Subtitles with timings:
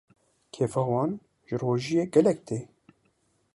[0.53, 1.11] kêfa wan
[1.47, 2.59] jî rojiyê gelek tê.